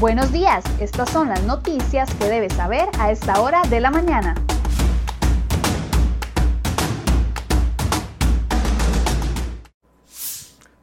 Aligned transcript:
Buenos 0.00 0.30
días, 0.30 0.62
estas 0.78 1.10
son 1.10 1.28
las 1.28 1.42
noticias 1.42 2.08
que 2.14 2.26
debes 2.26 2.52
saber 2.52 2.88
a 3.00 3.10
esta 3.10 3.40
hora 3.40 3.62
de 3.68 3.80
la 3.80 3.90
mañana. 3.90 4.36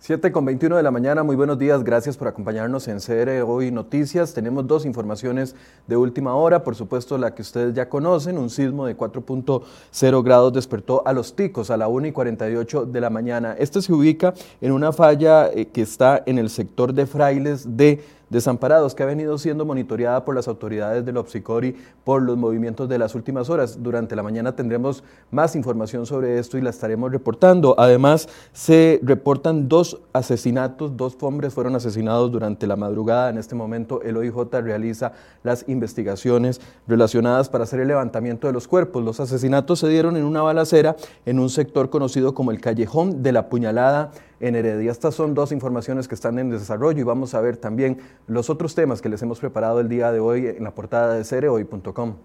7 0.06 0.32
con 0.32 0.46
21 0.46 0.76
de 0.78 0.84
la 0.84 0.92
mañana, 0.92 1.24
muy 1.24 1.36
buenos 1.36 1.58
días, 1.58 1.84
gracias 1.84 2.16
por 2.16 2.28
acompañarnos 2.28 2.88
en 2.88 3.00
CR 3.00 3.42
Hoy 3.42 3.72
Noticias. 3.72 4.36
Tenemos 4.36 4.68
dos 4.68 4.86
informaciones 4.86 5.56
de 5.88 5.98
última 5.98 6.36
hora, 6.36 6.64
por 6.64 6.76
supuesto 6.76 7.18
la 7.18 7.34
que 7.34 7.42
ustedes 7.42 7.74
ya 7.74 7.90
conocen, 7.90 8.38
un 8.38 8.52
sismo 8.52 8.86
de 8.86 8.96
4.0 8.96 10.24
grados 10.24 10.54
despertó 10.54 11.02
a 11.08 11.14
los 11.14 11.36
ticos 11.36 11.72
a 11.72 11.78
la 11.78 11.88
1 11.88 12.06
y 12.06 12.12
48 12.12 12.86
de 12.86 13.02
la 13.02 13.10
mañana. 13.10 13.56
Este 13.58 13.82
se 13.82 13.94
ubica 13.94 14.36
en 14.62 14.74
una 14.74 14.92
falla 14.92 15.48
eh, 15.48 15.70
que 15.70 15.82
está 15.82 16.22
en 16.28 16.38
el 16.38 16.52
sector 16.52 16.94
de 16.94 17.08
Frailes 17.08 17.76
de 17.76 18.04
Desamparados, 18.30 18.96
que 18.96 19.04
ha 19.04 19.06
venido 19.06 19.38
siendo 19.38 19.66
monitoreada 19.66 20.26
por 20.26 20.36
las 20.36 20.48
autoridades 20.48 21.06
del 21.06 21.18
OPSICORI 21.18 21.76
por 22.04 22.22
los 22.22 22.38
movimientos 22.38 22.90
de 22.90 22.98
las 22.98 23.16
últimas 23.16 23.50
horas. 23.50 23.84
Durante 23.84 24.16
la 24.16 24.24
mañana 24.24 24.56
tendremos 24.56 25.04
más 25.32 25.56
información 25.56 26.06
sobre 26.06 26.40
esto 26.40 26.58
y 26.58 26.62
la 26.62 26.70
estaremos 26.70 27.12
reportando. 27.12 27.76
Además, 27.78 28.28
se 28.52 29.00
reportan 29.04 29.68
dos 29.68 30.00
asesinatos, 30.14 30.98
dos 30.98 31.18
hombres 31.22 31.54
fueron 31.54 31.76
asesinados 31.76 32.32
durante 32.32 32.68
la 32.68 32.76
madrugada. 32.76 33.30
En 33.30 33.38
este 33.38 33.56
momento, 33.56 34.02
el 34.02 34.18
OIJ 34.18 34.36
realiza 34.62 35.14
las 35.44 35.66
investigaciones 35.68 36.62
relacionadas 36.88 37.50
para 37.50 37.64
hacer 37.64 37.80
el 37.80 37.88
levantamiento 37.88 38.48
de 38.48 38.54
los 38.54 38.68
cuerpos. 38.68 39.04
Los 39.04 39.20
asesinatos 39.20 39.80
se 39.80 39.88
dieron 39.88 40.18
en 40.18 40.24
una 40.24 40.42
balacera 40.42 40.96
en 41.26 41.40
un 41.40 41.50
sector 41.50 41.90
conocido 41.90 42.34
como 42.34 42.52
el 42.52 42.62
Callejón 42.62 43.24
de 43.24 43.32
la 43.32 43.50
Puñalada 43.50 44.12
en 44.40 44.56
Heredia. 44.56 44.92
Estas 44.92 45.16
son 45.16 45.34
dos 45.34 45.52
informaciones 45.52 46.08
que 46.08 46.16
están 46.16 46.40
en 46.40 46.50
desarrollo 46.50 47.00
y 47.00 47.04
vamos 47.04 47.34
a 47.34 47.42
ver 47.42 47.58
también 47.58 48.00
los 48.28 48.50
otros 48.50 48.76
temas 48.76 49.02
que 49.02 49.10
les 49.10 49.22
hemos 49.22 49.40
preparado 49.40 49.80
el 49.80 49.90
día 49.90 50.12
de 50.12 50.20
hoy 50.20 50.48
en 50.48 50.64
la 50.64 50.72
portada 50.72 51.16
de 51.16 51.24
cereoy.com. 51.24 52.16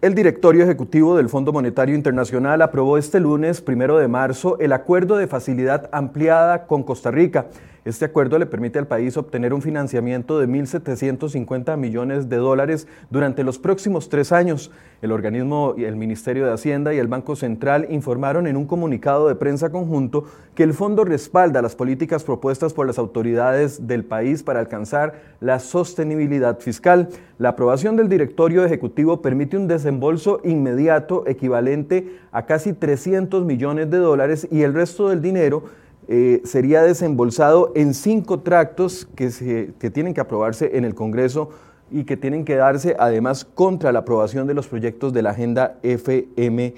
El 0.00 0.14
directorio 0.14 0.62
ejecutivo 0.62 1.16
del 1.16 1.28
Fondo 1.28 1.52
Monetario 1.52 1.96
Internacional 1.96 2.62
aprobó 2.62 2.98
este 2.98 3.18
lunes, 3.18 3.60
primero 3.60 3.98
de 3.98 4.06
marzo, 4.06 4.56
el 4.60 4.72
acuerdo 4.72 5.16
de 5.16 5.26
facilidad 5.26 5.88
ampliada 5.90 6.68
con 6.68 6.84
Costa 6.84 7.10
Rica. 7.10 7.46
Este 7.84 8.04
acuerdo 8.04 8.38
le 8.38 8.46
permite 8.46 8.78
al 8.78 8.86
país 8.86 9.16
obtener 9.16 9.54
un 9.54 9.62
financiamiento 9.62 10.38
de 10.38 10.48
1.750 10.48 11.76
millones 11.76 12.28
de 12.28 12.36
dólares 12.36 12.86
durante 13.10 13.44
los 13.44 13.58
próximos 13.58 14.08
tres 14.08 14.32
años. 14.32 14.70
El 15.00 15.12
organismo 15.12 15.74
el 15.76 15.96
Ministerio 15.96 16.46
de 16.46 16.52
Hacienda 16.52 16.92
y 16.92 16.98
el 16.98 17.06
Banco 17.06 17.36
Central 17.36 17.86
informaron 17.90 18.46
en 18.46 18.56
un 18.56 18.66
comunicado 18.66 19.28
de 19.28 19.36
prensa 19.36 19.70
conjunto 19.70 20.24
que 20.54 20.64
el 20.64 20.74
fondo 20.74 21.04
respalda 21.04 21.62
las 21.62 21.76
políticas 21.76 22.24
propuestas 22.24 22.72
por 22.72 22.86
las 22.86 22.98
autoridades 22.98 23.86
del 23.86 24.04
país 24.04 24.42
para 24.42 24.60
alcanzar 24.60 25.14
la 25.40 25.60
sostenibilidad 25.60 26.58
fiscal. 26.58 27.08
La 27.38 27.50
aprobación 27.50 27.96
del 27.96 28.08
directorio 28.08 28.64
ejecutivo 28.64 29.22
permite 29.22 29.56
un 29.56 29.68
desembolso 29.68 30.40
inmediato 30.42 31.24
equivalente 31.26 32.18
a 32.32 32.46
casi 32.46 32.72
300 32.72 33.44
millones 33.44 33.90
de 33.90 33.98
dólares 33.98 34.48
y 34.50 34.62
el 34.62 34.74
resto 34.74 35.08
del 35.08 35.22
dinero 35.22 35.64
eh, 36.08 36.40
sería 36.44 36.82
desembolsado 36.82 37.70
en 37.74 37.92
cinco 37.92 38.40
tractos 38.40 39.06
que, 39.14 39.30
se, 39.30 39.74
que 39.78 39.90
tienen 39.90 40.14
que 40.14 40.22
aprobarse 40.22 40.76
en 40.78 40.86
el 40.86 40.94
Congreso 40.94 41.50
y 41.90 42.04
que 42.04 42.16
tienen 42.16 42.46
que 42.46 42.56
darse 42.56 42.96
además 42.98 43.44
contra 43.44 43.92
la 43.92 44.00
aprobación 44.00 44.46
de 44.46 44.54
los 44.54 44.66
proyectos 44.68 45.12
de 45.12 45.22
la 45.22 45.30
agenda 45.30 45.78
FMI. 45.82 46.74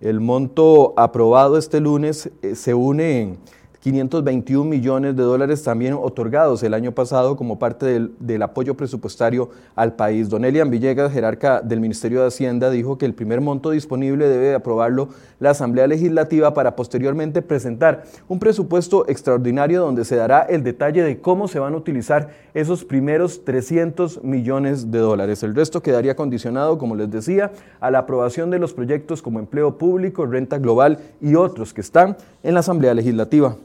El 0.00 0.20
monto 0.20 0.94
aprobado 0.96 1.58
este 1.58 1.80
lunes 1.80 2.30
eh, 2.40 2.54
se 2.54 2.72
une 2.72 3.20
en 3.20 3.38
521 3.82 4.68
millones 4.68 5.16
de 5.16 5.22
dólares 5.22 5.62
también 5.62 5.94
otorgados 5.94 6.62
el 6.62 6.74
año 6.74 6.92
pasado 6.92 7.36
como 7.36 7.58
parte 7.58 8.08
del, 8.18 8.42
apoyo 8.42 8.74
presupuestario 8.74 9.50
al 9.74 9.94
país. 9.94 10.28
Don 10.28 10.44
Elian 10.44 10.70
Villegas, 10.70 11.12
jerarca 11.12 11.62
del 11.62 11.80
Ministerio 11.80 12.20
de 12.20 12.26
Hacienda, 12.26 12.70
dijo 12.70 12.98
que 12.98 13.06
el 13.06 13.14
primer 13.14 13.40
monto 13.40 13.70
disponible 13.70 14.28
debe 14.28 14.54
aprobarlo 14.54 15.08
la 15.38 15.50
Asamblea 15.50 15.86
Legislativa 15.86 16.52
para 16.52 16.76
posteriormente 16.76 17.40
presentar 17.40 18.04
un 18.28 18.38
presupuesto 18.38 19.08
extraordinario 19.08 19.80
donde 19.80 20.04
se 20.04 20.16
dará 20.16 20.42
el 20.42 20.62
detalle 20.62 21.02
de 21.02 21.18
cómo 21.18 21.48
se 21.48 21.58
van 21.58 21.72
a 21.72 21.78
utilizar 21.78 22.28
esos 22.52 22.84
primeros 22.84 23.44
300 23.44 24.22
millones 24.22 24.90
de 24.90 24.98
dólares. 24.98 25.42
El 25.42 25.54
resto 25.54 25.82
quedaría 25.82 26.16
condicionado, 26.16 26.76
como 26.76 26.96
les 26.96 27.10
decía, 27.10 27.50
a 27.80 27.90
la 27.90 28.00
aprobación 28.00 28.50
de 28.50 28.58
los 28.58 28.74
proyectos 28.74 29.22
como 29.22 29.38
empleo 29.38 29.78
público, 29.78 30.26
renta 30.26 30.58
global 30.58 30.98
y 31.22 31.34
otros 31.34 31.72
que 31.72 31.80
están 31.80 32.18
en 32.42 32.54
la 32.54 32.60
Asamblea 32.60 32.92
Legislativa. 32.92 33.56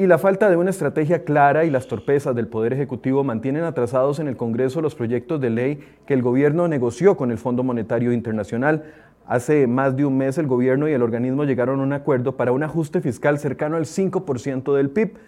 Y 0.00 0.06
la 0.06 0.16
falta 0.16 0.48
de 0.48 0.56
una 0.56 0.70
estrategia 0.70 1.24
clara 1.24 1.66
y 1.66 1.70
las 1.70 1.86
torpezas 1.86 2.34
del 2.34 2.48
Poder 2.48 2.72
Ejecutivo 2.72 3.22
mantienen 3.22 3.64
atrasados 3.64 4.18
en 4.18 4.28
el 4.28 4.36
Congreso 4.38 4.80
los 4.80 4.94
proyectos 4.94 5.42
de 5.42 5.50
ley 5.50 5.84
que 6.06 6.14
el 6.14 6.22
gobierno 6.22 6.68
negoció 6.68 7.18
con 7.18 7.30
el 7.30 7.36
Fondo 7.36 7.62
Monetario 7.62 8.10
Internacional. 8.10 8.84
Hace 9.26 9.66
más 9.66 9.94
de 9.98 10.06
un 10.06 10.16
mes 10.16 10.38
el 10.38 10.46
gobierno 10.46 10.88
y 10.88 10.94
el 10.94 11.02
organismo 11.02 11.44
llegaron 11.44 11.80
a 11.80 11.82
un 11.82 11.92
acuerdo 11.92 12.38
para 12.38 12.50
un 12.50 12.62
ajuste 12.62 13.02
fiscal 13.02 13.38
cercano 13.38 13.76
al 13.76 13.84
5% 13.84 14.74
del 14.74 14.88
PIB 14.88 15.18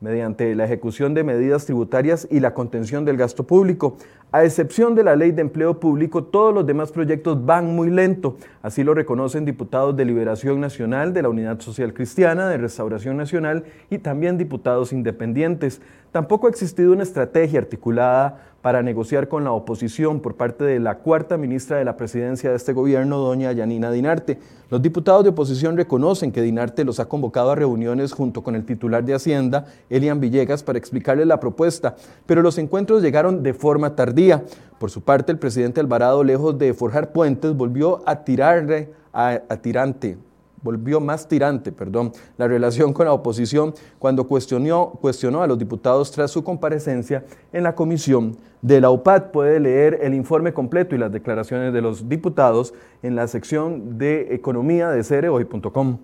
mediante 0.00 0.54
la 0.54 0.64
ejecución 0.64 1.14
de 1.14 1.24
medidas 1.24 1.64
tributarias 1.64 2.28
y 2.30 2.40
la 2.40 2.54
contención 2.54 3.04
del 3.04 3.16
gasto 3.16 3.44
público. 3.44 3.96
A 4.32 4.44
excepción 4.44 4.96
de 4.96 5.04
la 5.04 5.14
ley 5.14 5.30
de 5.30 5.42
empleo 5.42 5.78
público, 5.78 6.24
todos 6.24 6.52
los 6.52 6.66
demás 6.66 6.90
proyectos 6.90 7.46
van 7.46 7.74
muy 7.76 7.88
lento. 7.88 8.36
Así 8.62 8.82
lo 8.82 8.92
reconocen 8.92 9.44
diputados 9.44 9.96
de 9.96 10.04
Liberación 10.04 10.60
Nacional, 10.60 11.12
de 11.12 11.22
la 11.22 11.28
Unidad 11.28 11.60
Social 11.60 11.94
Cristiana, 11.94 12.48
de 12.48 12.58
Restauración 12.58 13.16
Nacional 13.16 13.64
y 13.90 13.98
también 13.98 14.36
diputados 14.36 14.92
independientes. 14.92 15.80
Tampoco 16.14 16.46
ha 16.46 16.50
existido 16.50 16.92
una 16.92 17.02
estrategia 17.02 17.58
articulada 17.58 18.38
para 18.62 18.84
negociar 18.84 19.26
con 19.26 19.42
la 19.42 19.50
oposición 19.50 20.20
por 20.20 20.36
parte 20.36 20.62
de 20.62 20.78
la 20.78 20.98
cuarta 20.98 21.36
ministra 21.36 21.78
de 21.78 21.84
la 21.84 21.96
presidencia 21.96 22.50
de 22.50 22.56
este 22.56 22.72
gobierno, 22.72 23.18
doña 23.18 23.50
Yanina 23.50 23.90
Dinarte. 23.90 24.38
Los 24.70 24.80
diputados 24.80 25.24
de 25.24 25.30
oposición 25.30 25.76
reconocen 25.76 26.30
que 26.30 26.40
Dinarte 26.40 26.84
los 26.84 27.00
ha 27.00 27.06
convocado 27.06 27.50
a 27.50 27.56
reuniones 27.56 28.12
junto 28.12 28.44
con 28.44 28.54
el 28.54 28.64
titular 28.64 29.04
de 29.04 29.14
Hacienda, 29.14 29.66
Elian 29.90 30.20
Villegas, 30.20 30.62
para 30.62 30.78
explicarle 30.78 31.24
la 31.24 31.40
propuesta, 31.40 31.96
pero 32.26 32.42
los 32.42 32.58
encuentros 32.58 33.02
llegaron 33.02 33.42
de 33.42 33.52
forma 33.52 33.96
tardía. 33.96 34.44
Por 34.78 34.92
su 34.92 35.00
parte, 35.00 35.32
el 35.32 35.40
presidente 35.40 35.80
Alvarado, 35.80 36.22
lejos 36.22 36.56
de 36.56 36.74
forjar 36.74 37.10
puentes, 37.10 37.56
volvió 37.56 38.08
a 38.08 38.22
tirarle 38.22 38.92
a, 39.12 39.40
a 39.48 39.56
Tirante, 39.56 40.16
volvió 40.64 40.98
más 40.98 41.28
tirante, 41.28 41.70
perdón, 41.70 42.12
la 42.38 42.48
relación 42.48 42.92
con 42.92 43.06
la 43.06 43.12
oposición 43.12 43.74
cuando 44.00 44.26
cuestionó, 44.26 44.98
cuestionó 45.00 45.42
a 45.42 45.46
los 45.46 45.58
diputados 45.58 46.10
tras 46.10 46.30
su 46.30 46.42
comparecencia 46.42 47.24
en 47.52 47.62
la 47.62 47.74
comisión 47.74 48.36
de 48.62 48.80
la 48.80 48.90
UPAD. 48.90 49.30
Puede 49.30 49.60
leer 49.60 50.00
el 50.02 50.14
informe 50.14 50.52
completo 50.52 50.96
y 50.96 50.98
las 50.98 51.12
declaraciones 51.12 51.72
de 51.72 51.82
los 51.82 52.08
diputados 52.08 52.74
en 53.02 53.14
la 53.14 53.28
sección 53.28 53.98
de 53.98 54.34
economía 54.34 54.88
de 54.88 55.04
cereoy.com. 55.04 55.98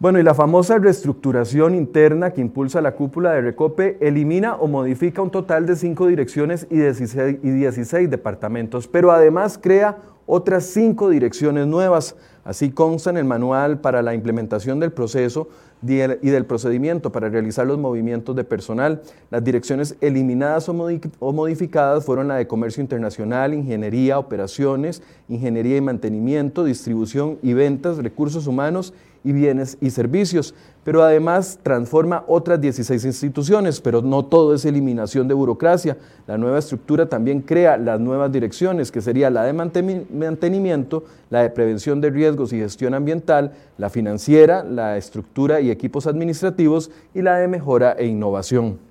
Bueno, 0.00 0.18
y 0.18 0.22
la 0.22 0.32
famosa 0.32 0.78
reestructuración 0.78 1.74
interna 1.74 2.30
que 2.30 2.40
impulsa 2.40 2.80
la 2.80 2.94
cúpula 2.94 3.32
de 3.32 3.42
Recope 3.42 3.98
elimina 4.00 4.54
o 4.54 4.66
modifica 4.66 5.20
un 5.20 5.30
total 5.30 5.66
de 5.66 5.76
cinco 5.76 6.06
direcciones 6.06 6.66
y 6.70 6.78
16, 6.78 8.08
departamentos, 8.08 8.88
pero 8.88 9.12
además 9.12 9.58
crea 9.62 9.98
otras 10.24 10.64
cinco 10.64 11.10
direcciones 11.10 11.66
nuevas. 11.66 12.16
Así 12.44 12.70
consta 12.70 13.10
en 13.10 13.18
el 13.18 13.26
manual 13.26 13.82
para 13.82 14.00
la 14.00 14.14
implementación 14.14 14.80
del 14.80 14.90
proceso 14.90 15.48
y 15.82 15.96
del 15.96 16.46
procedimiento 16.46 17.12
para 17.12 17.28
realizar 17.28 17.66
los 17.66 17.78
movimientos 17.78 18.34
de 18.34 18.44
personal. 18.44 19.02
Las 19.30 19.44
direcciones 19.44 19.96
eliminadas 20.00 20.66
o 20.70 21.32
modificadas 21.32 22.06
fueron 22.06 22.28
la 22.28 22.36
de 22.36 22.46
Comercio 22.46 22.80
Internacional, 22.80 23.52
Ingeniería, 23.52 24.18
Operaciones, 24.18 25.02
Ingeniería 25.28 25.76
y 25.76 25.82
Mantenimiento, 25.82 26.64
Distribución 26.64 27.38
y 27.42 27.52
Ventas, 27.52 27.98
Recursos 27.98 28.46
Humanos 28.46 28.94
y 29.22 29.32
bienes 29.32 29.76
y 29.80 29.90
servicios, 29.90 30.54
pero 30.84 31.02
además 31.02 31.58
transforma 31.62 32.24
otras 32.26 32.60
16 32.60 33.04
instituciones, 33.04 33.80
pero 33.80 34.02
no 34.02 34.24
todo 34.24 34.54
es 34.54 34.64
eliminación 34.64 35.28
de 35.28 35.34
burocracia. 35.34 35.96
La 36.26 36.38
nueva 36.38 36.58
estructura 36.58 37.06
también 37.06 37.40
crea 37.42 37.76
las 37.76 38.00
nuevas 38.00 38.32
direcciones, 38.32 38.90
que 38.90 39.00
sería 39.00 39.30
la 39.30 39.44
de 39.44 39.52
mantenimiento, 39.52 41.04
la 41.28 41.42
de 41.42 41.50
prevención 41.50 42.00
de 42.00 42.10
riesgos 42.10 42.52
y 42.52 42.58
gestión 42.58 42.94
ambiental, 42.94 43.52
la 43.78 43.90
financiera, 43.90 44.64
la 44.64 44.96
estructura 44.96 45.60
y 45.60 45.70
equipos 45.70 46.06
administrativos 46.06 46.90
y 47.14 47.22
la 47.22 47.36
de 47.36 47.48
mejora 47.48 47.92
e 47.92 48.06
innovación. 48.06 48.89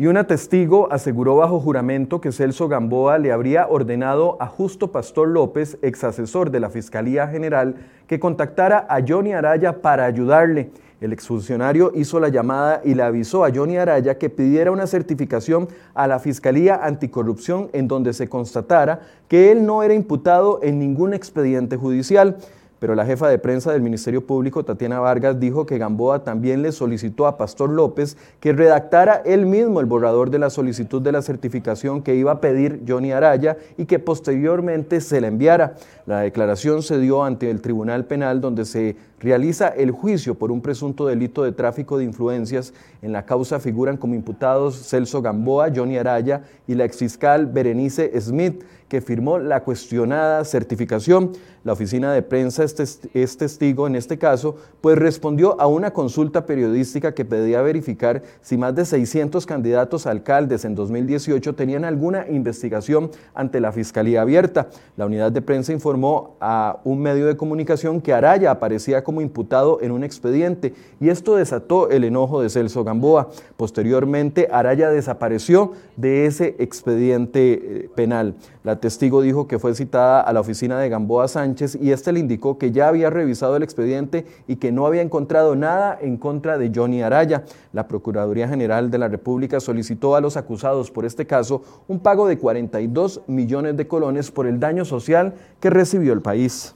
Y 0.00 0.06
una 0.06 0.28
testigo 0.28 0.86
aseguró 0.92 1.34
bajo 1.34 1.58
juramento 1.58 2.20
que 2.20 2.30
Celso 2.30 2.68
Gamboa 2.68 3.18
le 3.18 3.32
habría 3.32 3.66
ordenado 3.66 4.36
a 4.38 4.46
Justo 4.46 4.92
Pastor 4.92 5.26
López, 5.26 5.76
ex 5.82 6.04
asesor 6.04 6.52
de 6.52 6.60
la 6.60 6.70
Fiscalía 6.70 7.26
General, 7.26 7.74
que 8.06 8.20
contactara 8.20 8.86
a 8.88 9.00
Johnny 9.04 9.32
Araya 9.32 9.82
para 9.82 10.04
ayudarle. 10.04 10.70
El 11.00 11.12
exfuncionario 11.12 11.90
hizo 11.96 12.20
la 12.20 12.28
llamada 12.28 12.80
y 12.84 12.94
le 12.94 13.02
avisó 13.02 13.44
a 13.44 13.50
Johnny 13.52 13.76
Araya 13.76 14.18
que 14.18 14.30
pidiera 14.30 14.70
una 14.70 14.86
certificación 14.86 15.66
a 15.94 16.06
la 16.06 16.20
Fiscalía 16.20 16.76
Anticorrupción 16.76 17.68
en 17.72 17.88
donde 17.88 18.12
se 18.12 18.28
constatara 18.28 19.00
que 19.26 19.50
él 19.50 19.66
no 19.66 19.82
era 19.82 19.94
imputado 19.94 20.60
en 20.62 20.78
ningún 20.78 21.12
expediente 21.12 21.76
judicial 21.76 22.36
pero 22.78 22.94
la 22.94 23.04
jefa 23.04 23.28
de 23.28 23.38
prensa 23.38 23.72
del 23.72 23.82
Ministerio 23.82 24.26
Público, 24.26 24.64
Tatiana 24.64 25.00
Vargas, 25.00 25.40
dijo 25.40 25.66
que 25.66 25.78
Gamboa 25.78 26.24
también 26.24 26.62
le 26.62 26.72
solicitó 26.72 27.26
a 27.26 27.36
Pastor 27.36 27.70
López 27.70 28.16
que 28.40 28.52
redactara 28.52 29.22
él 29.24 29.46
mismo 29.46 29.80
el 29.80 29.86
borrador 29.86 30.30
de 30.30 30.38
la 30.38 30.50
solicitud 30.50 31.02
de 31.02 31.12
la 31.12 31.22
certificación 31.22 32.02
que 32.02 32.14
iba 32.14 32.32
a 32.32 32.40
pedir 32.40 32.82
Johnny 32.86 33.12
Araya 33.12 33.56
y 33.76 33.86
que 33.86 33.98
posteriormente 33.98 35.00
se 35.00 35.20
la 35.20 35.28
enviara. 35.28 35.74
La 36.06 36.20
declaración 36.20 36.82
se 36.82 36.98
dio 36.98 37.24
ante 37.24 37.50
el 37.50 37.60
Tribunal 37.60 38.04
Penal 38.04 38.40
donde 38.40 38.64
se 38.64 38.96
realiza 39.20 39.68
el 39.68 39.90
juicio 39.90 40.34
por 40.34 40.52
un 40.52 40.60
presunto 40.60 41.06
delito 41.06 41.42
de 41.42 41.52
tráfico 41.52 41.98
de 41.98 42.04
influencias. 42.04 42.72
En 43.02 43.12
la 43.12 43.26
causa 43.26 43.60
figuran 43.60 43.96
como 43.96 44.14
imputados 44.14 44.88
Celso 44.88 45.22
Gamboa, 45.22 45.70
Johnny 45.74 45.98
Araya 45.98 46.42
y 46.66 46.74
la 46.74 46.84
exfiscal 46.84 47.46
Berenice 47.46 48.12
Smith 48.20 48.62
que 48.88 49.00
firmó 49.00 49.38
la 49.38 49.62
cuestionada 49.62 50.44
certificación. 50.44 51.32
La 51.64 51.72
oficina 51.72 52.12
de 52.12 52.22
prensa 52.22 52.64
es 52.64 53.36
testigo 53.36 53.86
en 53.86 53.96
este 53.96 54.16
caso, 54.16 54.56
pues 54.80 54.96
respondió 54.96 55.60
a 55.60 55.66
una 55.66 55.90
consulta 55.90 56.46
periodística 56.46 57.12
que 57.12 57.26
pedía 57.26 57.60
verificar 57.60 58.22
si 58.40 58.56
más 58.56 58.74
de 58.74 58.86
600 58.86 59.44
candidatos 59.44 60.06
a 60.06 60.10
alcaldes 60.10 60.64
en 60.64 60.74
2018 60.74 61.54
tenían 61.54 61.84
alguna 61.84 62.26
investigación 62.28 63.10
ante 63.34 63.60
la 63.60 63.72
Fiscalía 63.72 64.22
Abierta. 64.22 64.68
La 64.96 65.04
unidad 65.04 65.30
de 65.30 65.42
prensa 65.42 65.72
informó 65.72 66.36
a 66.40 66.80
un 66.84 67.00
medio 67.00 67.26
de 67.26 67.36
comunicación 67.36 68.00
que 68.00 68.14
Araya 68.14 68.50
aparecía 68.50 69.04
como 69.08 69.22
imputado 69.22 69.78
en 69.80 69.90
un 69.90 70.04
expediente 70.04 70.74
y 71.00 71.08
esto 71.08 71.36
desató 71.36 71.88
el 71.88 72.04
enojo 72.04 72.42
de 72.42 72.50
Celso 72.50 72.84
Gamboa. 72.84 73.30
Posteriormente, 73.56 74.50
Araya 74.52 74.90
desapareció 74.90 75.72
de 75.96 76.26
ese 76.26 76.56
expediente 76.58 77.54
eh, 77.54 77.90
penal. 77.94 78.34
La 78.64 78.80
testigo 78.80 79.22
dijo 79.22 79.48
que 79.48 79.58
fue 79.58 79.74
citada 79.74 80.20
a 80.20 80.30
la 80.34 80.40
oficina 80.40 80.78
de 80.78 80.90
Gamboa 80.90 81.26
Sánchez 81.26 81.78
y 81.80 81.92
este 81.92 82.12
le 82.12 82.20
indicó 82.20 82.58
que 82.58 82.70
ya 82.70 82.88
había 82.88 83.08
revisado 83.08 83.56
el 83.56 83.62
expediente 83.62 84.26
y 84.46 84.56
que 84.56 84.72
no 84.72 84.84
había 84.84 85.00
encontrado 85.00 85.56
nada 85.56 85.98
en 85.98 86.18
contra 86.18 86.58
de 86.58 86.70
Johnny 86.74 87.00
Araya. 87.00 87.44
La 87.72 87.88
Procuraduría 87.88 88.46
General 88.46 88.90
de 88.90 88.98
la 88.98 89.08
República 89.08 89.58
solicitó 89.58 90.16
a 90.16 90.20
los 90.20 90.36
acusados 90.36 90.90
por 90.90 91.06
este 91.06 91.26
caso 91.26 91.62
un 91.88 92.00
pago 92.00 92.28
de 92.28 92.36
42 92.36 93.22
millones 93.26 93.74
de 93.78 93.88
colones 93.88 94.30
por 94.30 94.46
el 94.46 94.60
daño 94.60 94.84
social 94.84 95.32
que 95.60 95.70
recibió 95.70 96.12
el 96.12 96.20
país. 96.20 96.74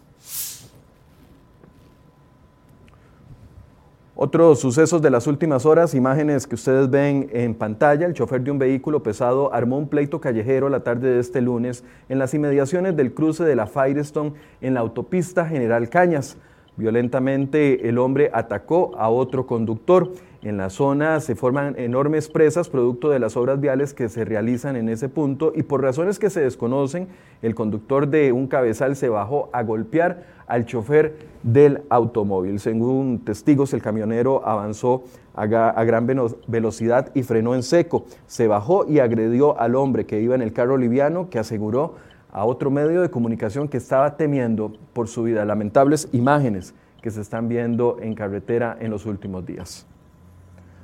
Otros 4.24 4.60
sucesos 4.60 5.02
de 5.02 5.10
las 5.10 5.26
últimas 5.26 5.66
horas, 5.66 5.94
imágenes 5.96 6.46
que 6.46 6.54
ustedes 6.54 6.88
ven 6.88 7.28
en 7.32 7.56
pantalla, 7.56 8.06
el 8.06 8.14
chofer 8.14 8.40
de 8.40 8.52
un 8.52 8.58
vehículo 8.60 9.02
pesado 9.02 9.52
armó 9.52 9.76
un 9.76 9.88
pleito 9.88 10.20
callejero 10.20 10.68
la 10.68 10.84
tarde 10.84 11.14
de 11.14 11.18
este 11.18 11.40
lunes 11.40 11.82
en 12.08 12.20
las 12.20 12.32
inmediaciones 12.32 12.96
del 12.96 13.14
cruce 13.14 13.42
de 13.42 13.56
la 13.56 13.66
Firestone 13.66 14.34
en 14.60 14.74
la 14.74 14.80
autopista 14.80 15.44
General 15.44 15.88
Cañas. 15.88 16.36
Violentamente 16.76 17.88
el 17.88 17.98
hombre 17.98 18.30
atacó 18.32 18.92
a 18.96 19.10
otro 19.10 19.44
conductor. 19.44 20.12
En 20.42 20.56
la 20.56 20.70
zona 20.70 21.18
se 21.18 21.34
forman 21.34 21.74
enormes 21.76 22.28
presas 22.28 22.68
producto 22.68 23.10
de 23.10 23.18
las 23.18 23.36
obras 23.36 23.60
viales 23.60 23.92
que 23.92 24.08
se 24.08 24.24
realizan 24.24 24.76
en 24.76 24.88
ese 24.88 25.08
punto 25.08 25.52
y 25.54 25.64
por 25.64 25.82
razones 25.82 26.20
que 26.20 26.30
se 26.30 26.40
desconocen, 26.40 27.08
el 27.42 27.56
conductor 27.56 28.06
de 28.06 28.30
un 28.30 28.46
cabezal 28.46 28.94
se 28.94 29.08
bajó 29.08 29.50
a 29.52 29.64
golpear 29.64 30.41
al 30.52 30.66
chofer 30.66 31.16
del 31.42 31.82
automóvil. 31.88 32.60
Según 32.60 33.20
testigos, 33.24 33.72
el 33.72 33.80
camionero 33.80 34.46
avanzó 34.46 35.04
a, 35.34 35.46
gran 35.46 36.06
velocidad 36.46 37.10
y 37.14 37.22
frenó 37.22 37.54
en 37.54 37.62
seco. 37.62 38.04
Se 38.26 38.48
bajó 38.48 38.84
y 38.86 38.98
agredió 38.98 39.58
al 39.58 39.74
hombre 39.76 40.04
que 40.04 40.20
iba 40.20 40.34
en 40.34 40.42
el 40.42 40.52
carro 40.52 40.76
liviano 40.76 41.30
que 41.30 41.38
aseguró 41.38 41.94
a 42.30 42.44
otro 42.44 42.70
medio 42.70 43.00
de 43.00 43.10
comunicación 43.10 43.66
que 43.66 43.78
estaba 43.78 44.18
temiendo 44.18 44.74
por 44.92 45.08
su 45.08 45.22
vida. 45.22 45.46
Lamentables 45.46 46.10
imágenes 46.12 46.74
que 47.00 47.10
se 47.10 47.22
están 47.22 47.48
viendo 47.48 47.96
en 48.02 48.14
carretera 48.14 48.76
en 48.78 48.90
los 48.90 49.06
últimos 49.06 49.46
días. 49.46 49.86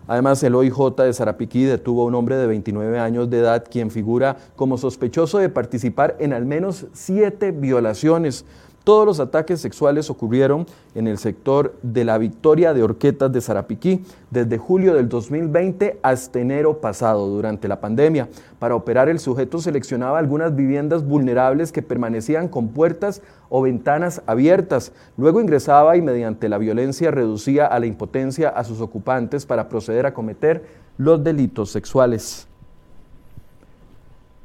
Además, 0.09 0.43
el 0.43 0.55
OIJ 0.55 0.97
de 0.97 1.13
Sarapiquí 1.13 1.65
detuvo 1.65 2.03
a 2.03 2.07
un 2.07 2.15
hombre 2.15 2.37
de 2.37 2.47
29 2.47 2.99
años 2.99 3.29
de 3.29 3.41
edad 3.41 3.63
quien 3.71 3.91
figura 3.91 4.39
como 4.57 4.79
sospechoso 4.79 5.37
de 5.37 5.51
participar 5.51 6.17
en 6.19 6.33
al 6.33 6.47
menos 6.47 6.87
siete 6.95 7.51
violaciones. 7.53 8.47
Todos 8.89 9.05
los 9.05 9.21
ataques 9.21 9.61
sexuales 9.61 10.09
ocurrieron 10.09 10.65
en 10.95 11.09
el 11.09 11.19
sector 11.19 11.75
de 11.83 12.07
la 12.07 12.17
Victoria 12.17 12.73
de 12.73 12.83
Orquetas 12.83 13.31
de 13.31 13.43
Sarapiquí 13.43 14.03
desde 14.31 14.57
julio 14.57 14.95
del 14.95 15.11
2020 15.11 16.01
hasta 16.03 16.41
enero 16.41 16.81
pasado, 16.81 17.27
durante 17.27 17.69
la 17.69 17.83
pandemia. 17.83 18.31
Para 18.59 18.75
operar 18.75 19.11
el 19.11 19.19
sujeto 19.19 19.59
seleccionaba 19.59 20.19
algunas 20.19 20.57
viviendas 20.57 21.05
vulnerables 21.05 21.71
que 21.71 21.83
permanecían 21.83 22.49
con 22.49 22.69
puertas 22.69 23.21
o 23.51 23.61
ventanas 23.61 24.23
abiertas. 24.25 24.93
Luego 25.19 25.43
ingresaba 25.43 25.99
y 25.99 26.01
mediante 26.01 26.49
la 26.49 26.57
violencia 26.57 27.11
reducía 27.11 27.67
a 27.67 27.79
la 27.81 27.85
impotencia 27.85 28.49
a 28.49 28.65
sus 28.65 28.81
ocupantes 28.81 29.45
para 29.45 29.69
proceder 29.69 30.07
a 30.07 30.15
cometer 30.15 30.65
los 30.97 31.23
delitos 31.23 31.71
sexuales. 31.71 32.48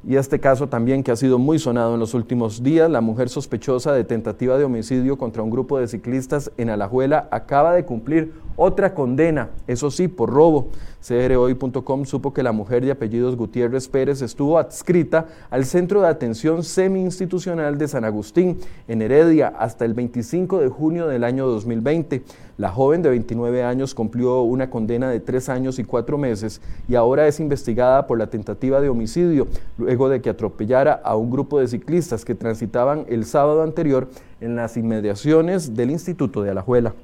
Y 0.06 0.16
este 0.16 0.38
caso 0.38 0.68
también 0.68 1.02
que 1.02 1.12
ha 1.12 1.16
sido 1.16 1.38
muy 1.38 1.58
sonado 1.58 1.94
en 1.94 2.00
los 2.00 2.12
últimos 2.12 2.62
días, 2.62 2.90
la 2.90 3.00
mujer 3.00 3.30
sospechosa 3.30 3.94
de 3.94 4.04
tentativa 4.04 4.58
de 4.58 4.64
homicidio 4.64 5.16
contra 5.16 5.42
un 5.42 5.48
grupo 5.48 5.78
de 5.78 5.88
ciclistas 5.88 6.52
en 6.58 6.68
Alajuela 6.68 7.26
acaba 7.30 7.72
de 7.74 7.86
cumplir 7.86 8.34
otra 8.56 8.94
condena, 8.94 9.48
eso 9.66 9.90
sí, 9.90 10.06
por 10.06 10.30
robo. 10.30 10.68
CROI.com 11.06 12.04
supo 12.04 12.32
que 12.32 12.42
la 12.42 12.52
mujer 12.52 12.84
de 12.84 12.92
apellidos 12.92 13.36
Gutiérrez 13.36 13.88
Pérez 13.88 14.22
estuvo 14.22 14.58
adscrita 14.58 15.26
al 15.50 15.64
Centro 15.64 16.00
de 16.00 16.08
Atención 16.08 16.62
Semi-Institucional 16.62 17.76
de 17.78 17.88
San 17.88 18.04
Agustín, 18.04 18.58
en 18.88 19.02
Heredia, 19.02 19.48
hasta 19.48 19.84
el 19.84 19.94
25 19.94 20.60
de 20.60 20.68
junio 20.68 21.08
del 21.08 21.24
año 21.24 21.46
2020. 21.46 22.22
La 22.56 22.70
joven 22.70 23.02
de 23.02 23.10
29 23.10 23.64
años 23.64 23.94
cumplió 23.94 24.42
una 24.42 24.70
condena 24.70 25.10
de 25.10 25.18
tres 25.18 25.48
años 25.48 25.80
y 25.80 25.84
cuatro 25.84 26.18
meses 26.18 26.60
y 26.88 26.94
ahora 26.94 27.26
es 27.26 27.40
investigada 27.40 28.06
por 28.06 28.16
la 28.16 28.28
tentativa 28.28 28.80
de 28.80 28.88
homicidio, 28.88 29.48
luego 29.76 30.08
de 30.08 30.20
que 30.20 30.30
atropellara 30.30 30.92
a 30.92 31.16
un 31.16 31.32
grupo 31.32 31.58
de 31.58 31.66
ciclistas 31.66 32.24
que 32.24 32.36
transitaban 32.36 33.06
el 33.08 33.24
sábado 33.24 33.62
anterior 33.62 34.08
en 34.40 34.54
las 34.54 34.76
inmediaciones 34.76 35.74
del 35.74 35.90
Instituto 35.90 36.42
de 36.42 36.50
Alajuela. 36.50 36.94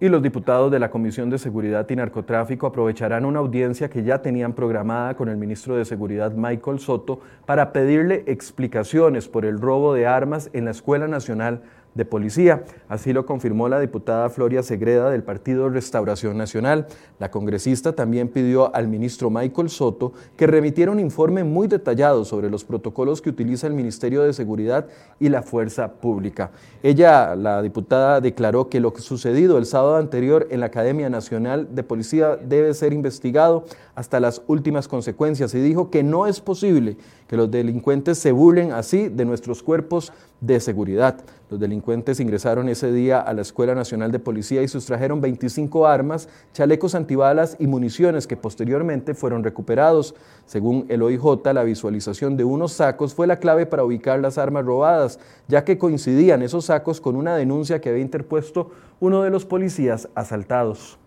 Y 0.00 0.08
los 0.08 0.22
diputados 0.22 0.70
de 0.70 0.78
la 0.78 0.90
Comisión 0.90 1.28
de 1.28 1.38
Seguridad 1.38 1.86
y 1.90 1.94
Narcotráfico 1.94 2.66
aprovecharán 2.66 3.26
una 3.26 3.40
audiencia 3.40 3.90
que 3.90 4.02
ya 4.02 4.22
tenían 4.22 4.54
programada 4.54 5.14
con 5.14 5.28
el 5.28 5.36
ministro 5.36 5.76
de 5.76 5.84
Seguridad 5.84 6.32
Michael 6.32 6.78
Soto 6.78 7.20
para 7.44 7.72
pedirle 7.72 8.24
explicaciones 8.26 9.28
por 9.28 9.44
el 9.44 9.60
robo 9.60 9.92
de 9.92 10.06
armas 10.06 10.48
en 10.54 10.64
la 10.64 10.70
Escuela 10.70 11.06
Nacional 11.06 11.60
de 11.94 12.04
policía. 12.04 12.64
Así 12.88 13.12
lo 13.12 13.26
confirmó 13.26 13.68
la 13.68 13.80
diputada 13.80 14.28
Floria 14.30 14.62
Segreda 14.62 15.10
del 15.10 15.22
Partido 15.22 15.68
Restauración 15.68 16.36
Nacional. 16.36 16.86
La 17.18 17.30
congresista 17.30 17.92
también 17.92 18.28
pidió 18.28 18.74
al 18.74 18.88
ministro 18.88 19.30
Michael 19.30 19.68
Soto 19.68 20.12
que 20.36 20.46
remitiera 20.46 20.92
un 20.92 21.00
informe 21.00 21.44
muy 21.44 21.66
detallado 21.66 22.24
sobre 22.24 22.50
los 22.50 22.64
protocolos 22.64 23.20
que 23.20 23.30
utiliza 23.30 23.66
el 23.66 23.74
Ministerio 23.74 24.22
de 24.22 24.32
Seguridad 24.32 24.86
y 25.18 25.28
la 25.28 25.42
Fuerza 25.42 25.92
Pública. 25.94 26.50
Ella, 26.82 27.34
la 27.34 27.62
diputada, 27.62 28.20
declaró 28.20 28.68
que 28.68 28.80
lo 28.80 28.92
sucedido 28.96 29.58
el 29.58 29.66
sábado 29.66 29.96
anterior 29.96 30.46
en 30.50 30.60
la 30.60 30.66
Academia 30.66 31.10
Nacional 31.10 31.68
de 31.74 31.82
Policía 31.82 32.36
debe 32.36 32.74
ser 32.74 32.92
investigado 32.92 33.64
hasta 33.94 34.20
las 34.20 34.42
últimas 34.46 34.88
consecuencias 34.88 35.54
y 35.54 35.60
dijo 35.60 35.90
que 35.90 36.02
no 36.02 36.26
es 36.26 36.40
posible 36.40 36.96
que 37.30 37.36
los 37.36 37.48
delincuentes 37.48 38.18
se 38.18 38.32
burlen 38.32 38.72
así 38.72 39.08
de 39.08 39.24
nuestros 39.24 39.62
cuerpos 39.62 40.12
de 40.40 40.58
seguridad. 40.58 41.20
Los 41.48 41.60
delincuentes 41.60 42.18
ingresaron 42.18 42.68
ese 42.68 42.90
día 42.90 43.20
a 43.20 43.32
la 43.32 43.42
Escuela 43.42 43.72
Nacional 43.72 44.10
de 44.10 44.18
Policía 44.18 44.64
y 44.64 44.66
sustrajeron 44.66 45.20
25 45.20 45.86
armas, 45.86 46.28
chalecos 46.52 46.96
antibalas 46.96 47.56
y 47.60 47.68
municiones 47.68 48.26
que 48.26 48.36
posteriormente 48.36 49.14
fueron 49.14 49.44
recuperados. 49.44 50.16
Según 50.44 50.86
el 50.88 51.02
OIJ, 51.02 51.52
la 51.54 51.62
visualización 51.62 52.36
de 52.36 52.42
unos 52.42 52.72
sacos 52.72 53.14
fue 53.14 53.28
la 53.28 53.36
clave 53.36 53.64
para 53.64 53.84
ubicar 53.84 54.18
las 54.18 54.36
armas 54.36 54.64
robadas, 54.64 55.20
ya 55.46 55.62
que 55.62 55.78
coincidían 55.78 56.42
esos 56.42 56.64
sacos 56.64 57.00
con 57.00 57.14
una 57.14 57.36
denuncia 57.36 57.80
que 57.80 57.90
había 57.90 58.02
interpuesto 58.02 58.72
uno 58.98 59.22
de 59.22 59.30
los 59.30 59.46
policías 59.46 60.08
asaltados. 60.16 60.98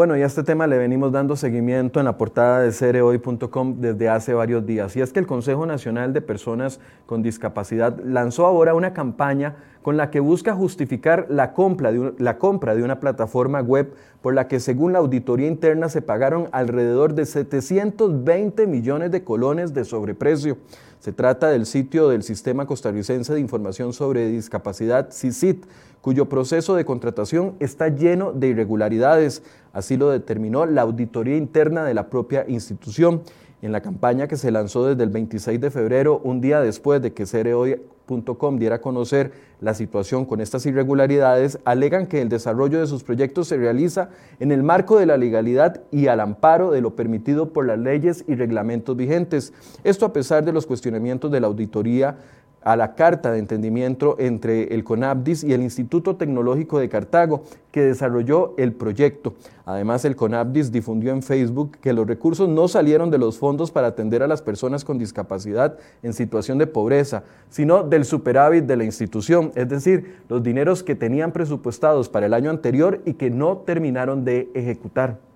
Bueno, 0.00 0.16
y 0.16 0.22
a 0.22 0.26
este 0.26 0.42
tema 0.42 0.66
le 0.66 0.78
venimos 0.78 1.12
dando 1.12 1.36
seguimiento 1.36 2.00
en 2.00 2.06
la 2.06 2.16
portada 2.16 2.60
de 2.60 2.72
cereoy.com 2.72 3.82
desde 3.82 4.08
hace 4.08 4.32
varios 4.32 4.64
días. 4.64 4.96
Y 4.96 5.02
es 5.02 5.12
que 5.12 5.18
el 5.18 5.26
Consejo 5.26 5.66
Nacional 5.66 6.14
de 6.14 6.22
Personas 6.22 6.80
con 7.04 7.22
Discapacidad 7.22 8.00
lanzó 8.02 8.46
ahora 8.46 8.72
una 8.72 8.94
campaña 8.94 9.56
con 9.82 9.98
la 9.98 10.10
que 10.10 10.20
busca 10.20 10.54
justificar 10.54 11.26
la 11.28 11.52
compra, 11.52 11.92
de 11.92 12.14
la 12.16 12.38
compra 12.38 12.74
de 12.74 12.82
una 12.82 12.98
plataforma 12.98 13.60
web 13.60 13.92
por 14.22 14.32
la 14.32 14.48
que 14.48 14.58
según 14.58 14.94
la 14.94 15.00
auditoría 15.00 15.48
interna 15.48 15.90
se 15.90 16.00
pagaron 16.00 16.48
alrededor 16.52 17.12
de 17.12 17.26
720 17.26 18.66
millones 18.66 19.10
de 19.10 19.22
colones 19.22 19.74
de 19.74 19.84
sobreprecio. 19.84 20.56
Se 21.00 21.12
trata 21.12 21.48
del 21.48 21.64
sitio 21.64 22.10
del 22.10 22.22
Sistema 22.22 22.66
Costarricense 22.66 23.32
de 23.32 23.40
Información 23.40 23.94
sobre 23.94 24.28
Discapacidad, 24.28 25.10
CICIT, 25.10 25.64
cuyo 26.02 26.28
proceso 26.28 26.74
de 26.74 26.84
contratación 26.84 27.54
está 27.58 27.88
lleno 27.88 28.32
de 28.32 28.48
irregularidades. 28.48 29.42
Así 29.72 29.96
lo 29.96 30.10
determinó 30.10 30.66
la 30.66 30.82
auditoría 30.82 31.38
interna 31.38 31.84
de 31.84 31.94
la 31.94 32.10
propia 32.10 32.44
institución. 32.46 33.22
En 33.62 33.72
la 33.72 33.82
campaña 33.82 34.26
que 34.26 34.38
se 34.38 34.50
lanzó 34.50 34.86
desde 34.86 35.02
el 35.02 35.10
26 35.10 35.60
de 35.60 35.70
febrero, 35.70 36.18
un 36.24 36.40
día 36.40 36.62
después 36.62 37.02
de 37.02 37.12
que 37.12 37.26
Cereoy.com 37.26 38.58
diera 38.58 38.76
a 38.76 38.80
conocer 38.80 39.32
la 39.60 39.74
situación 39.74 40.24
con 40.24 40.40
estas 40.40 40.64
irregularidades, 40.64 41.58
alegan 41.66 42.06
que 42.06 42.22
el 42.22 42.30
desarrollo 42.30 42.80
de 42.80 42.86
sus 42.86 43.04
proyectos 43.04 43.48
se 43.48 43.58
realiza 43.58 44.08
en 44.38 44.50
el 44.50 44.62
marco 44.62 44.98
de 44.98 45.04
la 45.04 45.18
legalidad 45.18 45.82
y 45.92 46.06
al 46.06 46.20
amparo 46.20 46.70
de 46.70 46.80
lo 46.80 46.96
permitido 46.96 47.50
por 47.50 47.66
las 47.66 47.78
leyes 47.78 48.24
y 48.26 48.34
reglamentos 48.34 48.96
vigentes. 48.96 49.52
Esto 49.84 50.06
a 50.06 50.12
pesar 50.14 50.42
de 50.42 50.54
los 50.54 50.66
cuestionamientos 50.66 51.30
de 51.30 51.40
la 51.40 51.48
auditoría 51.48 52.16
a 52.62 52.76
la 52.76 52.94
carta 52.94 53.32
de 53.32 53.38
entendimiento 53.38 54.16
entre 54.18 54.74
el 54.74 54.84
CONABDIS 54.84 55.44
y 55.44 55.52
el 55.52 55.62
Instituto 55.62 56.16
Tecnológico 56.16 56.78
de 56.78 56.88
Cartago, 56.88 57.42
que 57.72 57.82
desarrolló 57.82 58.54
el 58.58 58.72
proyecto. 58.72 59.34
Además, 59.64 60.04
el 60.04 60.16
CONABDIS 60.16 60.72
difundió 60.72 61.12
en 61.12 61.22
Facebook 61.22 61.78
que 61.80 61.92
los 61.92 62.06
recursos 62.06 62.48
no 62.48 62.68
salieron 62.68 63.10
de 63.10 63.18
los 63.18 63.38
fondos 63.38 63.70
para 63.70 63.88
atender 63.88 64.22
a 64.22 64.26
las 64.26 64.42
personas 64.42 64.84
con 64.84 64.98
discapacidad 64.98 65.78
en 66.02 66.12
situación 66.12 66.58
de 66.58 66.66
pobreza, 66.66 67.22
sino 67.48 67.82
del 67.82 68.04
superávit 68.04 68.64
de 68.64 68.76
la 68.76 68.84
institución, 68.84 69.52
es 69.54 69.68
decir, 69.68 70.18
los 70.28 70.42
dineros 70.42 70.82
que 70.82 70.94
tenían 70.94 71.32
presupuestados 71.32 72.08
para 72.08 72.26
el 72.26 72.34
año 72.34 72.50
anterior 72.50 73.00
y 73.04 73.14
que 73.14 73.30
no 73.30 73.58
terminaron 73.58 74.24
de 74.24 74.50
ejecutar. 74.54 75.29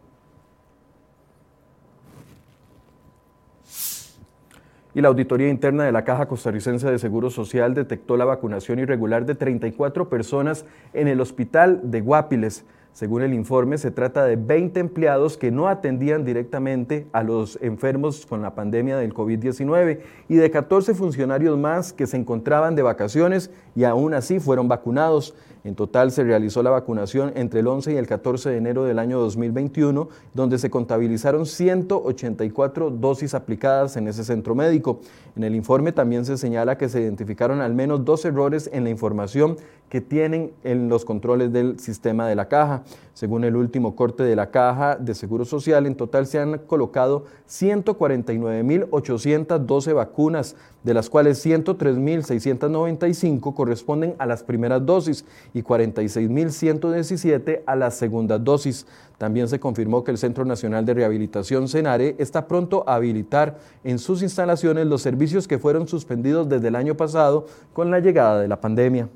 Y 4.94 5.00
la 5.00 5.08
Auditoría 5.08 5.48
Interna 5.48 5.84
de 5.84 5.92
la 5.92 6.04
Caja 6.04 6.26
Costarricense 6.26 6.90
de 6.90 6.98
Seguro 6.98 7.28
Social 7.28 7.74
detectó 7.74 8.16
la 8.16 8.24
vacunación 8.24 8.78
irregular 8.78 9.26
de 9.26 9.34
34 9.34 10.08
personas 10.08 10.64
en 10.92 11.08
el 11.08 11.20
hospital 11.20 11.80
de 11.82 12.00
Guapiles. 12.00 12.64
Según 12.92 13.22
el 13.22 13.34
informe, 13.34 13.76
se 13.76 13.90
trata 13.90 14.24
de 14.24 14.36
20 14.36 14.78
empleados 14.78 15.36
que 15.36 15.50
no 15.50 15.66
atendían 15.66 16.24
directamente 16.24 17.08
a 17.12 17.24
los 17.24 17.58
enfermos 17.60 18.24
con 18.24 18.40
la 18.40 18.54
pandemia 18.54 18.96
del 18.96 19.12
COVID-19 19.12 19.98
y 20.28 20.36
de 20.36 20.50
14 20.52 20.94
funcionarios 20.94 21.58
más 21.58 21.92
que 21.92 22.06
se 22.06 22.16
encontraban 22.16 22.76
de 22.76 22.82
vacaciones 22.82 23.50
y 23.74 23.82
aún 23.82 24.14
así 24.14 24.38
fueron 24.38 24.68
vacunados. 24.68 25.34
En 25.64 25.74
total 25.74 26.12
se 26.12 26.22
realizó 26.24 26.62
la 26.62 26.68
vacunación 26.68 27.32
entre 27.36 27.60
el 27.60 27.66
11 27.66 27.94
y 27.94 27.96
el 27.96 28.06
14 28.06 28.50
de 28.50 28.58
enero 28.58 28.84
del 28.84 28.98
año 28.98 29.18
2021, 29.18 30.10
donde 30.34 30.58
se 30.58 30.68
contabilizaron 30.68 31.46
184 31.46 32.90
dosis 32.90 33.32
aplicadas 33.32 33.96
en 33.96 34.06
ese 34.06 34.24
centro 34.24 34.54
médico. 34.54 35.00
En 35.36 35.42
el 35.42 35.54
informe 35.54 35.92
también 35.92 36.26
se 36.26 36.36
señala 36.36 36.76
que 36.76 36.90
se 36.90 37.00
identificaron 37.00 37.62
al 37.62 37.72
menos 37.72 38.04
dos 38.04 38.26
errores 38.26 38.68
en 38.74 38.84
la 38.84 38.90
información 38.90 39.56
que 39.88 40.02
tienen 40.02 40.52
en 40.64 40.88
los 40.88 41.04
controles 41.04 41.52
del 41.52 41.78
sistema 41.78 42.26
de 42.26 42.34
la 42.34 42.48
caja. 42.48 42.82
Según 43.12 43.44
el 43.44 43.54
último 43.54 43.94
corte 43.94 44.24
de 44.24 44.34
la 44.34 44.50
caja 44.50 44.96
de 44.96 45.14
Seguro 45.14 45.44
Social, 45.44 45.86
en 45.86 45.94
total 45.94 46.26
se 46.26 46.40
han 46.40 46.58
colocado 46.58 47.26
149.812 47.48 49.94
vacunas, 49.94 50.56
de 50.82 50.94
las 50.94 51.08
cuales 51.08 51.46
103.695 51.46 53.54
corresponden 53.54 54.16
a 54.18 54.26
las 54.26 54.42
primeras 54.42 54.84
dosis 54.84 55.24
y 55.54 55.62
46.117 55.62 57.62
a 57.64 57.76
las 57.76 57.94
segundas 57.94 58.44
dosis. 58.44 58.86
También 59.16 59.48
se 59.48 59.60
confirmó 59.60 60.04
que 60.04 60.10
el 60.10 60.18
Centro 60.18 60.44
Nacional 60.44 60.84
de 60.84 60.94
Rehabilitación 60.94 61.68
CENARE 61.68 62.16
está 62.18 62.46
pronto 62.46 62.84
a 62.86 62.96
habilitar 62.96 63.58
en 63.84 63.98
sus 63.98 64.22
instalaciones 64.22 64.86
los 64.86 65.00
servicios 65.00 65.48
que 65.48 65.58
fueron 65.58 65.88
suspendidos 65.88 66.48
desde 66.48 66.68
el 66.68 66.76
año 66.76 66.96
pasado 66.96 67.46
con 67.72 67.90
la 67.90 68.00
llegada 68.00 68.40
de 68.40 68.48
la 68.48 68.60
pandemia. 68.60 69.08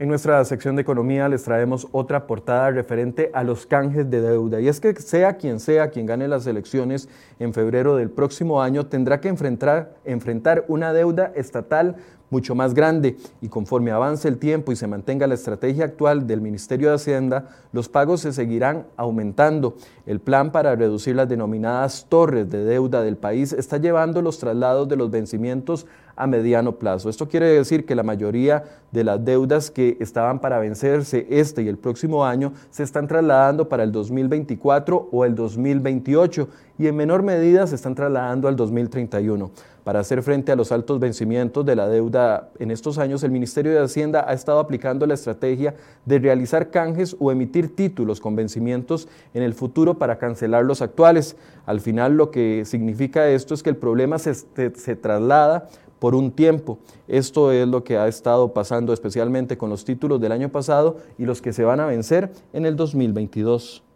En 0.00 0.06
nuestra 0.06 0.44
sección 0.44 0.76
de 0.76 0.82
economía 0.82 1.28
les 1.28 1.42
traemos 1.42 1.88
otra 1.90 2.28
portada 2.28 2.70
referente 2.70 3.32
a 3.34 3.42
los 3.42 3.66
canjes 3.66 4.08
de 4.08 4.20
deuda. 4.20 4.60
Y 4.60 4.68
es 4.68 4.78
que 4.78 4.94
sea 4.94 5.36
quien 5.38 5.58
sea 5.58 5.90
quien 5.90 6.06
gane 6.06 6.28
las 6.28 6.46
elecciones 6.46 7.08
en 7.40 7.52
febrero 7.52 7.96
del 7.96 8.08
próximo 8.08 8.62
año, 8.62 8.86
tendrá 8.86 9.20
que 9.20 9.26
enfrentar, 9.26 9.96
enfrentar 10.04 10.64
una 10.68 10.92
deuda 10.92 11.32
estatal 11.34 11.96
mucho 12.30 12.54
más 12.54 12.74
grande 12.74 13.16
y 13.40 13.48
conforme 13.48 13.90
avance 13.90 14.28
el 14.28 14.38
tiempo 14.38 14.72
y 14.72 14.76
se 14.76 14.86
mantenga 14.86 15.26
la 15.26 15.34
estrategia 15.34 15.84
actual 15.84 16.26
del 16.26 16.40
Ministerio 16.40 16.88
de 16.88 16.94
Hacienda, 16.94 17.48
los 17.72 17.88
pagos 17.88 18.20
se 18.20 18.32
seguirán 18.32 18.86
aumentando. 18.96 19.76
El 20.06 20.20
plan 20.20 20.52
para 20.52 20.74
reducir 20.74 21.16
las 21.16 21.28
denominadas 21.28 22.06
torres 22.08 22.48
de 22.50 22.64
deuda 22.64 23.02
del 23.02 23.16
país 23.16 23.52
está 23.52 23.78
llevando 23.78 24.22
los 24.22 24.38
traslados 24.38 24.88
de 24.88 24.96
los 24.96 25.10
vencimientos 25.10 25.86
a 26.18 26.26
mediano 26.26 26.72
plazo. 26.72 27.08
Esto 27.08 27.28
quiere 27.28 27.46
decir 27.46 27.86
que 27.86 27.94
la 27.94 28.02
mayoría 28.02 28.64
de 28.90 29.04
las 29.04 29.24
deudas 29.24 29.70
que 29.70 29.96
estaban 30.00 30.40
para 30.40 30.58
vencerse 30.58 31.26
este 31.30 31.62
y 31.62 31.68
el 31.68 31.78
próximo 31.78 32.24
año 32.24 32.52
se 32.70 32.82
están 32.82 33.06
trasladando 33.06 33.68
para 33.68 33.84
el 33.84 33.92
2024 33.92 35.10
o 35.12 35.24
el 35.24 35.36
2028 35.36 36.48
y 36.78 36.88
en 36.88 36.96
menor 36.96 37.22
medida 37.22 37.66
se 37.68 37.76
están 37.76 37.94
trasladando 37.94 38.48
al 38.48 38.56
2031. 38.56 39.50
Para 39.88 40.00
hacer 40.00 40.22
frente 40.22 40.52
a 40.52 40.54
los 40.54 40.70
altos 40.70 41.00
vencimientos 41.00 41.64
de 41.64 41.74
la 41.74 41.88
deuda 41.88 42.50
en 42.58 42.70
estos 42.70 42.98
años, 42.98 43.22
el 43.22 43.30
Ministerio 43.30 43.72
de 43.72 43.78
Hacienda 43.78 44.22
ha 44.28 44.34
estado 44.34 44.58
aplicando 44.58 45.06
la 45.06 45.14
estrategia 45.14 45.76
de 46.04 46.18
realizar 46.18 46.70
canjes 46.70 47.16
o 47.18 47.32
emitir 47.32 47.74
títulos 47.74 48.20
con 48.20 48.36
vencimientos 48.36 49.08
en 49.32 49.42
el 49.42 49.54
futuro 49.54 49.94
para 49.94 50.18
cancelar 50.18 50.66
los 50.66 50.82
actuales. 50.82 51.36
Al 51.64 51.80
final 51.80 52.18
lo 52.18 52.30
que 52.30 52.66
significa 52.66 53.30
esto 53.30 53.54
es 53.54 53.62
que 53.62 53.70
el 53.70 53.78
problema 53.78 54.18
se, 54.18 54.34
se 54.34 54.94
traslada 54.94 55.70
por 55.98 56.14
un 56.14 56.32
tiempo. 56.32 56.78
Esto 57.06 57.50
es 57.50 57.66
lo 57.66 57.82
que 57.82 57.96
ha 57.96 58.08
estado 58.08 58.52
pasando 58.52 58.92
especialmente 58.92 59.56
con 59.56 59.70
los 59.70 59.86
títulos 59.86 60.20
del 60.20 60.32
año 60.32 60.50
pasado 60.50 60.98
y 61.16 61.24
los 61.24 61.40
que 61.40 61.54
se 61.54 61.64
van 61.64 61.80
a 61.80 61.86
vencer 61.86 62.30
en 62.52 62.66
el 62.66 62.76
2022. 62.76 63.87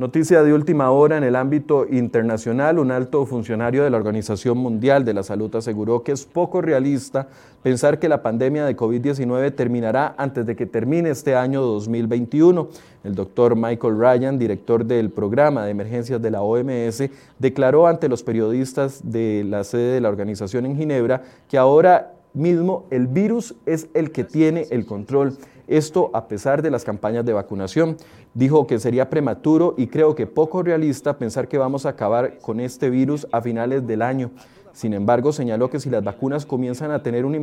Noticia 0.00 0.42
de 0.42 0.54
última 0.54 0.90
hora 0.92 1.18
en 1.18 1.24
el 1.24 1.36
ámbito 1.36 1.86
internacional, 1.86 2.78
un 2.78 2.90
alto 2.90 3.26
funcionario 3.26 3.84
de 3.84 3.90
la 3.90 3.98
Organización 3.98 4.56
Mundial 4.56 5.04
de 5.04 5.12
la 5.12 5.22
Salud 5.22 5.54
aseguró 5.54 6.02
que 6.02 6.12
es 6.12 6.24
poco 6.24 6.62
realista 6.62 7.28
pensar 7.62 7.98
que 7.98 8.08
la 8.08 8.22
pandemia 8.22 8.64
de 8.64 8.74
COVID-19 8.74 9.54
terminará 9.54 10.14
antes 10.16 10.46
de 10.46 10.56
que 10.56 10.64
termine 10.64 11.10
este 11.10 11.36
año 11.36 11.60
2021. 11.60 12.68
El 13.04 13.14
doctor 13.14 13.54
Michael 13.56 13.98
Ryan, 13.98 14.38
director 14.38 14.86
del 14.86 15.10
programa 15.10 15.66
de 15.66 15.72
emergencias 15.72 16.22
de 16.22 16.30
la 16.30 16.40
OMS, 16.40 17.02
declaró 17.38 17.86
ante 17.86 18.08
los 18.08 18.22
periodistas 18.22 19.02
de 19.04 19.44
la 19.46 19.64
sede 19.64 19.92
de 19.92 20.00
la 20.00 20.08
organización 20.08 20.64
en 20.64 20.78
Ginebra 20.78 21.24
que 21.46 21.58
ahora 21.58 22.14
mismo 22.32 22.86
el 22.90 23.06
virus 23.06 23.54
es 23.66 23.88
el 23.92 24.12
que 24.12 24.24
tiene 24.24 24.66
el 24.70 24.86
control. 24.86 25.36
Esto 25.70 26.10
a 26.14 26.26
pesar 26.26 26.62
de 26.62 26.70
las 26.72 26.82
campañas 26.82 27.24
de 27.24 27.32
vacunación. 27.32 27.96
Dijo 28.34 28.66
que 28.66 28.80
sería 28.80 29.08
prematuro 29.08 29.74
y 29.78 29.86
creo 29.86 30.16
que 30.16 30.26
poco 30.26 30.64
realista 30.64 31.16
pensar 31.16 31.46
que 31.46 31.58
vamos 31.58 31.86
a 31.86 31.90
acabar 31.90 32.38
con 32.38 32.58
este 32.58 32.90
virus 32.90 33.28
a 33.30 33.40
finales 33.40 33.86
del 33.86 34.02
año. 34.02 34.32
Sin 34.72 34.94
embargo, 34.94 35.32
señaló 35.32 35.70
que 35.70 35.78
si 35.78 35.88
las 35.88 36.02
vacunas 36.02 36.44
comienzan 36.44 36.90
a 36.90 37.04
tener 37.04 37.24
un, 37.24 37.36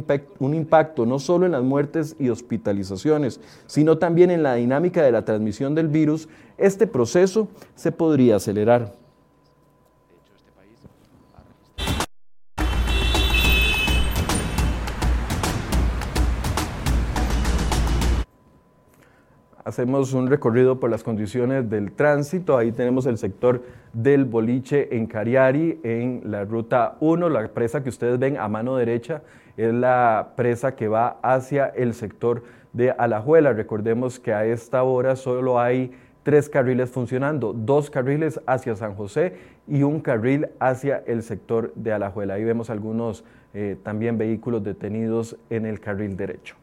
impacto 0.54 1.06
no 1.06 1.20
solo 1.20 1.46
en 1.46 1.54
las 1.54 1.64
muertes 1.64 2.18
y 2.20 2.28
hospitalizaciones, 2.28 3.40
sino 3.66 3.98
también 3.98 4.30
en 4.30 4.44
la 4.44 4.56
dinámica 4.56 5.02
de 5.04 5.14
la 5.14 5.24
transmisión 5.24 5.74
del 5.74 5.88
virus, 5.88 6.28
este 6.58 6.86
proceso 6.86 7.48
se 7.76 7.94
podría 7.94 8.36
acelerar. 8.36 8.94
Hacemos 19.68 20.14
un 20.14 20.28
recorrido 20.28 20.80
por 20.80 20.90
las 20.90 21.04
condiciones 21.04 21.70
del 21.70 21.92
tránsito. 21.92 22.58
Ahí 22.58 22.72
tenemos 22.72 23.06
el 23.06 23.18
sector 23.18 23.64
del 23.92 24.24
boliche 24.24 24.96
en 24.96 25.08
Cariari, 25.08 25.82
en 25.84 26.22
la 26.24 26.46
ruta 26.46 26.96
1, 27.02 27.28
la 27.28 27.50
presa 27.50 27.84
que 27.84 27.90
ustedes 27.90 28.18
ven 28.18 28.38
a 28.38 28.48
mano 28.48 28.78
derecha 28.78 29.24
es 29.58 29.74
la 29.74 30.34
presa 30.38 30.76
que 30.76 30.88
va 30.88 31.18
hacia 31.22 31.66
el 31.66 31.94
sector 31.94 32.44
de 32.72 32.92
Alajuela. 32.92 33.52
Recordemos 33.52 34.20
que 34.20 34.34
a 34.34 34.46
esta 34.46 34.84
hora 34.84 35.18
solo 35.18 35.60
hay 35.60 35.92
tres 36.24 36.48
carriles 36.48 36.90
funcionando, 36.90 37.52
dos 37.52 37.90
carriles 37.90 38.40
hacia 38.46 38.76
San 38.78 38.96
José 38.96 39.34
y 39.68 39.84
un 39.84 40.00
carril 40.00 40.48
hacia 40.60 41.04
el 41.08 41.24
sector 41.24 41.74
de 41.76 41.92
Alajuela. 41.92 42.36
Ahí 42.36 42.46
vemos 42.46 42.70
algunos 42.70 43.26
eh, 43.54 43.76
también 43.84 44.18
vehículos 44.18 44.64
detenidos 44.64 45.36
en 45.50 45.66
el 45.66 45.82
carril 45.82 46.16
derecho. 46.16 46.56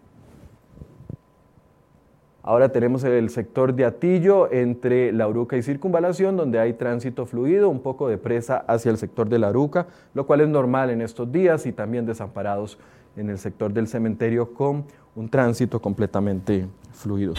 Ahora 2.47 2.69
tenemos 2.69 3.03
el 3.05 3.31
sector 3.31 3.75
de 3.75 3.87
Atillo 3.87 4.53
entre 4.53 5.13
La 5.13 5.27
Uruca 5.27 5.57
y 5.57 5.63
Circunvalación, 5.63 6.37
donde 6.37 6.59
hay 6.59 6.75
tránsito 6.75 7.25
fluido, 7.25 7.71
un 7.71 7.81
poco 7.81 8.07
de 8.07 8.19
presa 8.19 8.59
hacia 8.69 8.91
el 8.91 8.99
sector 8.99 9.31
de 9.31 9.39
La 9.39 9.49
Uruca, 9.49 9.87
lo 10.13 10.27
cual 10.27 10.43
es 10.43 10.49
normal 10.49 10.91
en 10.91 11.01
estos 11.01 11.33
días 11.33 11.65
y 11.65 11.73
también 11.73 12.05
desamparados 12.05 12.77
en 13.17 13.31
el 13.31 13.39
sector 13.39 13.73
del 13.73 13.89
cementerio 13.89 14.53
con 14.53 14.85
un 15.17 15.31
tránsito 15.31 15.81
completamente 15.81 16.67
fluido. 16.93 17.33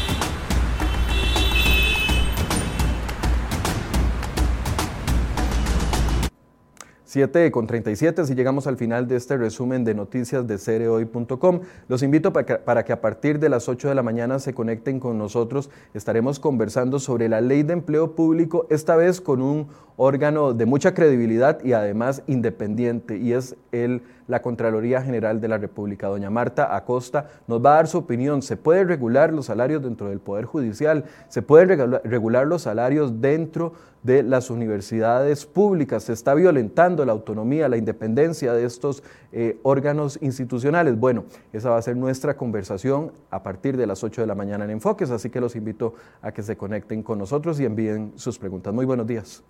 7 7.16 7.50
con 7.50 7.66
37, 7.66 8.26
si 8.26 8.36
llegamos 8.36 8.68
al 8.68 8.76
final 8.76 9.08
de 9.08 9.16
este 9.16 9.38
resumen 9.38 9.86
de 9.86 9.96
noticias 9.96 10.46
de 10.48 10.58
cereoy.com. 10.58 11.62
Los 11.88 12.04
invito 12.04 12.34
para 12.34 12.84
que, 12.84 12.92
a 12.92 13.00
partir 13.00 13.40
de 13.40 13.48
las 13.48 13.70
8 13.70 13.88
de 13.88 13.96
la 13.96 14.04
mañana 14.04 14.38
se 14.38 14.54
conecten 14.54 15.00
con 15.00 15.18
nosotros. 15.18 15.70
Estaremos 15.94 16.42
conversando 16.42 17.00
sobre 17.00 17.30
la 17.30 17.40
ley 17.40 17.64
de 17.64 17.72
empleo 17.72 18.16
público, 18.16 18.68
esta 18.70 18.98
vez 18.98 19.22
con 19.22 19.42
un 19.42 19.70
órgano 19.96 20.54
de 20.54 20.66
mucha 20.66 20.94
credibilidad 20.94 21.64
y 21.64 21.72
además 21.72 22.22
independiente, 22.28 23.16
y 23.16 23.32
es 23.32 23.56
el, 23.72 24.02
la 24.28 24.42
Contraloría 24.42 25.02
General 25.02 25.40
de 25.40 25.48
la 25.48 25.58
República. 25.58 26.08
Doña 26.08 26.30
Marta 26.30 26.76
Acosta 26.76 27.30
nos 27.48 27.64
va 27.64 27.74
a 27.74 27.76
dar 27.76 27.88
su 27.88 28.00
opinión. 28.00 28.42
¿Se 28.42 28.58
puede 28.58 28.84
regular 28.84 29.34
los 29.34 29.48
salarios 29.48 29.84
dentro 29.84 30.10
del 30.10 30.20
Poder 30.20 30.46
Judicial? 30.46 31.06
¿Se 31.30 31.42
puede 31.42 31.76
regular 32.04 32.48
los 32.48 32.64
salarios 32.64 33.22
dentro 33.22 33.74
de 34.04 34.24
las 34.24 34.50
universidades 34.50 35.46
públicas? 35.46 36.04
¿Se 36.04 36.14
está 36.14 36.34
violentando 36.34 37.06
la 37.06 37.12
autonomía, 37.12 37.70
la 37.70 37.78
independencia 37.78 38.54
de 38.54 38.66
estos 38.66 39.04
eh, 39.32 39.60
órganos 39.64 40.20
institucionales? 40.22 40.98
Bueno, 40.98 41.26
esa 41.54 41.70
va 41.70 41.78
a 41.78 41.82
ser 41.82 41.98
nuestra 41.98 42.38
conversación 42.38 43.12
a 43.30 43.44
partir 43.44 43.78
de 43.78 43.88
las 43.88 44.04
8 44.04 44.22
de 44.22 44.28
la 44.28 44.36
mañana 44.36 44.66
en 44.66 44.72
Enfoques, 44.72 45.12
así 45.12 45.30
que 45.30 45.42
los 45.42 45.56
invito 45.56 45.96
a 46.22 46.32
que 46.32 46.44
se 46.44 46.58
conecten 46.58 47.04
con 47.04 47.20
nosotros 47.20 47.60
y 47.60 47.66
envíen 47.66 48.14
sus 48.16 48.38
preguntas. 48.40 48.74
Muy 48.74 48.86
buenos 48.86 49.08
días. 49.08 49.44